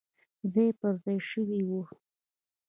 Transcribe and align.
ځای 0.53 0.69
پر 0.79 0.93
ځای 1.03 1.19
شوي 1.29 1.61
وو. 1.67 1.81